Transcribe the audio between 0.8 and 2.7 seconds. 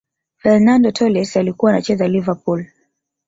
torres alikuwa anacheza liverpool